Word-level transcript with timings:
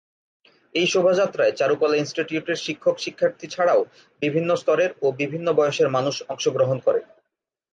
এই 0.75 0.87
শোভাযাত্রায় 0.87 1.53
চারুকলা 1.55 1.95
ইন্সটিটিউটের 1.97 2.57
শিক্ষক 2.57 2.95
শিক্ষার্থী 2.97 3.45
ছাড়াও 3.47 3.81
বিভিন্ন 4.21 4.49
স্তরের 4.55 4.91
ও 5.01 5.07
বিভিন্ন 5.21 5.47
বয়সের 5.57 5.89
মানুষ 5.89 6.15
অংশগ্রহণ 6.29 6.77
করে। 6.79 7.01